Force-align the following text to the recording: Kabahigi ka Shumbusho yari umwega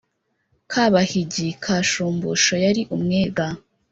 Kabahigi 0.71 1.47
ka 1.63 1.75
Shumbusho 1.89 2.53
yari 2.65 2.81
umwega 2.95 3.45